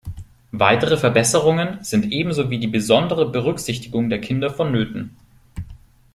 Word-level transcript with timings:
Weitere 0.55 0.97
Verbesserungen 0.97 1.83
sind 1.83 2.11
ebenso 2.11 2.49
wie 2.49 2.57
die 2.57 2.65
besondere 2.65 3.29
Berücksichtigung 3.29 4.09
der 4.09 4.19
Kinder 4.19 4.49
vonnöten. 4.49 5.15